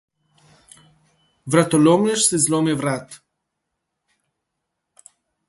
[1.53, 3.07] Vratolomnež si zlomi vrat.